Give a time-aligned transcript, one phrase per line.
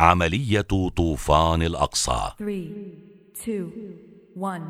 [0.00, 0.60] عملية
[0.96, 2.70] طوفان الأقصى 3,
[3.42, 3.70] 2,
[4.36, 4.62] 1,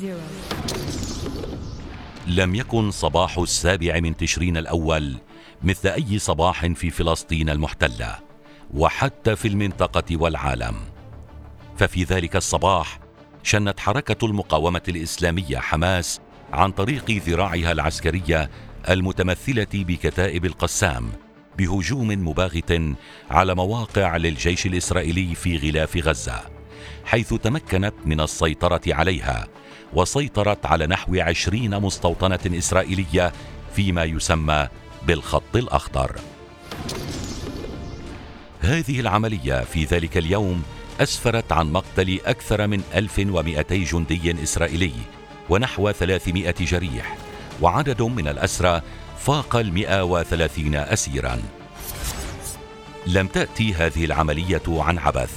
[0.00, 0.16] 0.
[2.26, 5.16] لم يكن صباح السابع من تشرين الأول
[5.62, 8.18] مثل أي صباح في فلسطين المحتلة
[8.74, 10.74] وحتى في المنطقة والعالم
[11.76, 12.98] ففي ذلك الصباح
[13.42, 16.20] شنت حركة المقاومة الإسلامية حماس
[16.52, 18.50] عن طريق ذراعها العسكرية
[18.88, 21.25] المتمثلة بكتائب القسام
[21.58, 22.82] بهجوم مباغت
[23.30, 26.40] على مواقع للجيش الإسرائيلي في غلاف غزة
[27.04, 29.46] حيث تمكنت من السيطرة عليها
[29.92, 33.32] وسيطرت على نحو عشرين مستوطنة إسرائيلية
[33.74, 34.68] فيما يسمى
[35.06, 36.16] بالخط الأخضر.
[38.60, 40.62] هذه العملية في ذلك اليوم
[41.00, 44.92] أسفرت عن مقتل أكثر من 1200 جندي إسرائيلي
[45.48, 47.16] ونحو 300 جريح
[47.62, 48.82] وعدد من الأسرى
[49.18, 51.42] فاق ال 130 أسيرا.
[53.06, 55.30] لم تأتي هذه العملية عن عبث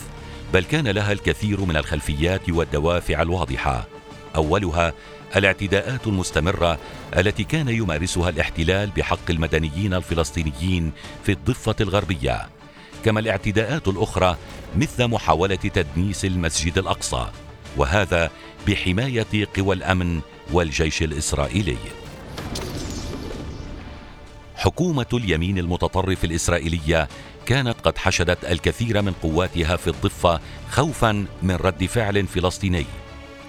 [0.53, 3.87] بل كان لها الكثير من الخلفيات والدوافع الواضحة.
[4.35, 4.93] أولها
[5.35, 6.77] الاعتداءات المستمرة
[7.17, 10.91] التي كان يمارسها الاحتلال بحق المدنيين الفلسطينيين
[11.23, 12.49] في الضفة الغربية
[13.05, 14.37] كما الاعتداءات الأخرى
[14.75, 17.27] مثل محاولة تدنيس المسجد الأقصى
[17.77, 18.31] وهذا
[18.67, 20.21] بحماية قوى الأمن
[20.51, 21.77] والجيش الإسرائيلي.
[24.59, 27.07] حكومة اليمين المتطرف الإسرائيلية
[27.45, 32.85] كانت قد حشدت الكثير من قواتها في الضفة خوفا من رد فعل فلسطيني.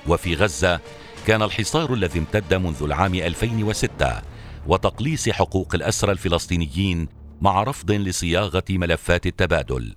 [0.07, 0.81] وفي غزة
[1.27, 4.23] كان الحصار الذي امتد منذ العام 2006
[4.67, 7.09] وتقليص حقوق الأسرى الفلسطينيين
[7.41, 9.95] مع رفض لصياغة ملفات التبادل.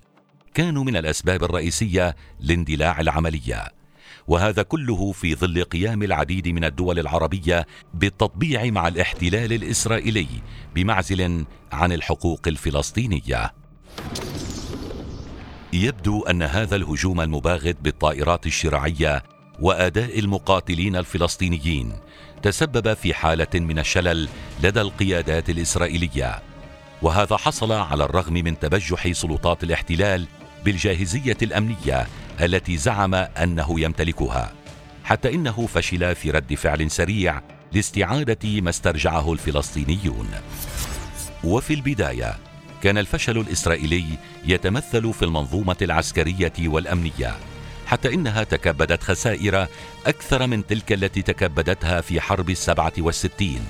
[0.53, 3.82] كانوا من الأسباب الرئيسية لاندلاع العملية.
[4.27, 10.27] وهذا كله في ظل قيام العديد من الدول العربية بالتطبيع مع الاحتلال الإسرائيلي
[10.75, 13.53] بمعزل عن الحقوق الفلسطينية.
[15.73, 19.23] يبدو أن هذا الهجوم المباغت بالطائرات الشراعية
[19.59, 21.93] وأداء المقاتلين الفلسطينيين
[22.41, 24.29] تسبب في حالة من الشلل
[24.63, 26.41] لدى القيادات الإسرائيلية.
[27.01, 30.27] وهذا حصل على الرغم من تبجح سلطات الاحتلال
[30.65, 32.07] بالجاهزية الأمنية
[32.41, 34.53] التي زعم أنه يمتلكها
[35.03, 37.41] حتى إنه فشل في رد فعل سريع
[37.73, 40.29] لاستعادة ما استرجعه الفلسطينيون.
[41.43, 42.35] وفي البداية
[42.83, 44.05] كان الفشل الإسرائيلي
[44.45, 47.35] يتمثل في المنظومة العسكرية والأمنية
[47.85, 49.67] حتى إنها تكبدت خسائر
[50.05, 53.61] أكثر من تلك التي تكبدتها في حرب السبعة والستين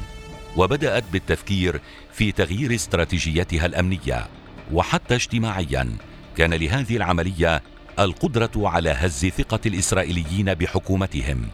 [0.57, 1.81] وبدأت بالتفكير
[2.13, 4.27] في تغيير استراتيجيتها الأمنية
[4.71, 5.97] وحتى اجتماعيا
[6.37, 7.63] كان لهذه العملية
[7.99, 11.47] القدرة على هز ثقة الإسرائيليين بحكومتهم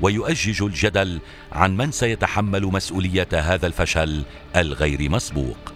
[0.00, 1.20] ويؤجج الجدل
[1.52, 4.24] عن من سيتحمل مسؤولية هذا الفشل
[4.56, 5.72] الغير مسبوق.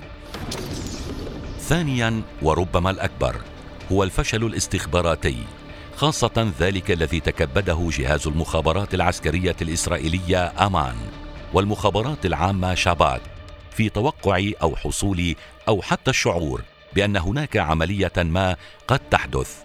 [1.61, 3.37] ثانيا وربما الأكبر
[3.93, 5.37] هو الفشل الاستخباراتي
[5.97, 10.97] خاصة ذلك الذي تكبده جهاز المخابرات العسكرية الإسرائيلية أمان
[11.53, 13.21] والمخابرات العامة شاباك
[13.71, 15.35] في توقع أو حصول
[15.69, 16.63] أو حتى الشعور
[16.95, 18.57] بأن هناك عملية ما
[18.89, 19.63] قد تحدث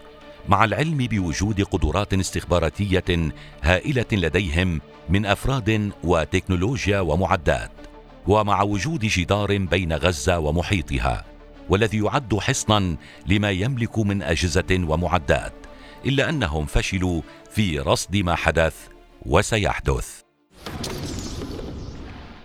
[0.49, 3.31] مع العلم بوجود قدرات استخباراتية
[3.63, 7.71] هائلة لديهم من أفراد وتكنولوجيا ومعدات
[8.27, 11.25] ومع وجود جدار بين غزة ومحيطها
[11.69, 15.53] والذي يعد حصنا لما يملك من أجهزة ومعدات
[16.05, 18.75] إلا أنهم فشلوا في رصد ما حدث
[19.25, 20.21] وسيحدث.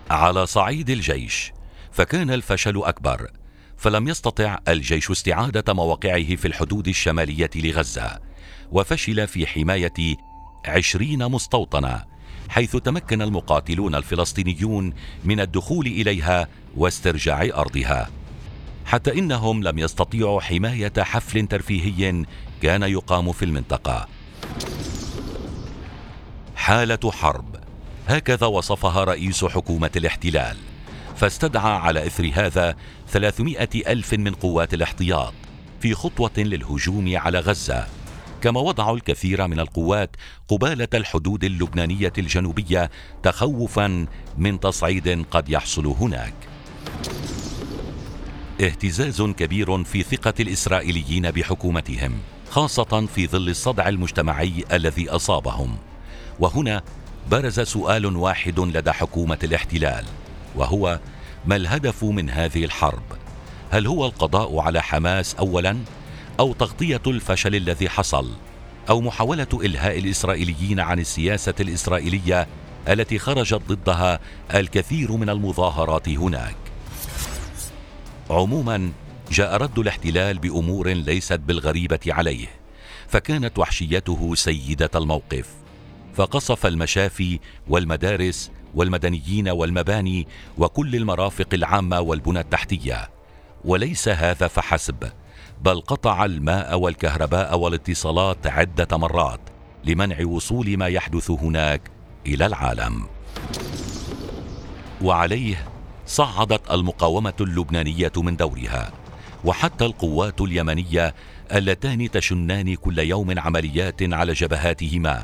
[0.09, 1.51] على صعيد الجيش
[1.91, 3.27] فكان الفشل أكبر
[3.77, 8.19] فلم يستطع الجيش استعادة مواقعه في الحدود الشمالية لغزة
[8.71, 10.17] وفشل في حماية
[10.65, 12.15] عشرين مستوطنه
[12.49, 14.93] حيث تمكن المقاتلون الفلسطينيون
[15.23, 16.47] من الدخول إليها
[16.77, 18.09] واسترجاع أرضها.
[18.85, 22.25] حتى إنهم لم يستطيعوا حماية حفل ترفيهي
[22.61, 24.07] كان يقام في المنطقة.
[26.55, 27.55] حالة حرب.
[28.07, 30.57] هكذا وصفها رئيس حكومة الاحتلال.
[31.15, 32.75] فاستدعى على إثر هذا
[33.09, 35.33] ثلاثمائة ألف من قوات الاحتياط
[35.81, 37.87] في خطوة للهجوم على غزة.
[38.41, 40.15] كما وضعوا الكثير من القوات
[40.47, 42.89] قبالة الحدود اللبنانية الجنوبية
[43.23, 44.05] تخوفا
[44.37, 46.33] من تصعيد قد يحصل هناك.
[48.61, 52.19] اهتزاز كبير في ثقة الإسرائيليين بحكومتهم
[52.49, 55.77] خاصة في ظل الصدع المجتمعي الذي أصابهم.
[56.39, 56.81] وهنا
[57.31, 60.05] برز سؤال واحد لدى حكومة الاحتلال.
[60.55, 60.99] وهو
[61.45, 63.03] ما الهدف من هذه الحرب.
[63.71, 65.77] هل هو القضاء على حماس اولا
[66.39, 68.31] أو تغطية الفشل الذي حصل
[68.89, 72.47] أو محاولة إلهاء الإسرائيليين عن السياسة الإسرائيلية
[72.89, 74.19] التي خرجت ضدها
[74.55, 76.55] الكثير من المظاهرات هناك؟
[78.29, 78.91] عموما
[79.31, 82.47] جاء رد الاحتلال بأمور ليست بالغريبة عليه
[83.07, 85.49] فكانت وحشيته سيدة الموقف
[86.15, 90.27] فقصف المشافي والمدارس والمدنيين والمباني
[90.57, 93.09] وكل المرافق العامة والبنى التحتية.
[93.65, 95.11] وليس هذا فحسب
[95.61, 99.39] بل قطع الماء والكهرباء والاتصالات عدة مرات
[99.85, 101.81] لمنع وصول ما يحدث هناك
[102.27, 103.05] إلى العالم.
[105.01, 105.67] وعليه
[106.07, 108.91] صعدت المقاومة اللبنانية من دورها
[109.45, 111.15] وحتى القوات اليمنية
[111.55, 115.23] اللتان تشنان كل يوم عمليات على جبهاتهما.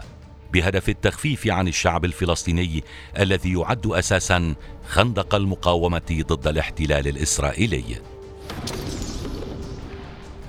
[0.53, 2.83] بهدف التخفيف عن الشعب الفلسطيني
[3.19, 4.56] الذي يعد أساسا
[4.89, 7.83] خندق المقاومة ضد الاحتلال الإسرائيلي.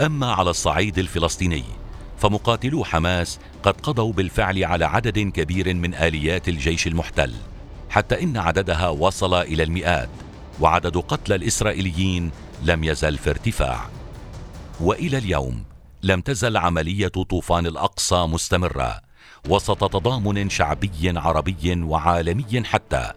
[0.00, 1.64] أما على الصعيد الفلسطيني
[2.18, 7.34] فمقاتلو حماس قد قضوا بالفعل على عدد كبير من آليات الجيش المحتل
[7.90, 10.08] حتى إن عددها وصل إلى المئات
[10.60, 12.30] وعدد قتلى الإسرائيليين
[12.62, 13.88] لم يزل في ارتفاع.
[14.80, 15.64] وإلى اليوم
[16.02, 19.00] لم تزل عملية طوفان الأقصى مستمرة
[19.48, 23.12] وسط تضامن شعبي عربي وعالمي حتى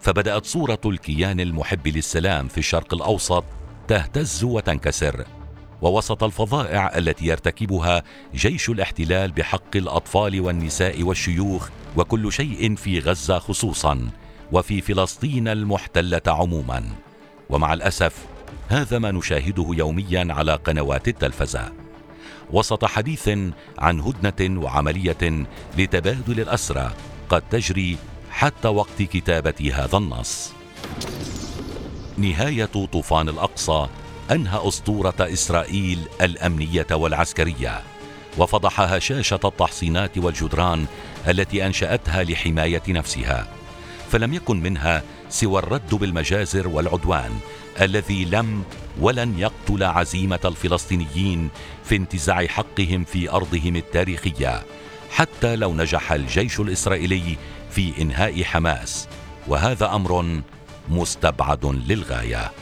[0.00, 3.44] فبدأت صورة الكيان المحب للسلام في الشرق الأوسط
[3.88, 5.24] تهتز وتنكسر
[5.82, 8.02] ووسط الفظائع التي يرتكبها
[8.34, 14.10] جيش الاحتلال بحق الأطفال والنساء والشيوخ وكل شيء في غزة خصوصا
[14.52, 16.84] وفي فلسطين المحتلة عموما.
[17.50, 18.26] ومع الأسف
[18.68, 21.87] هذا ما نشاهده يوميا على قنوات التلفزة.
[22.52, 23.28] وسط حديث
[23.78, 25.46] عن هدنة وعملية
[25.78, 26.90] لتبادل الأسرى
[27.28, 27.96] قد تجري
[28.30, 30.52] حتى وقت كتابه هذا النص.
[32.18, 33.86] نهاية طوفان الأقصى
[34.30, 37.82] أنهى أسطورة إسرائيل الأمنية والعسكرية
[38.38, 40.86] وفضح هشاشه التحصينات والجدران
[41.28, 43.46] التي أنشأتها لحماية نفسها
[44.10, 47.38] فلم يكن منها سوى الرد بالمجازر والعدوان
[47.80, 48.62] الذي لم
[49.00, 51.48] ولن يقتل عزيمة الفلسطينيين
[51.84, 54.62] في انتزاع حقهم في أرضهم التاريخية
[55.10, 57.36] حتى لو نجح الجيش الإسرائيلي
[57.70, 59.08] في إنهاء حماس.
[59.48, 60.40] وهذا أمر
[60.88, 62.52] مستبعد للغاية.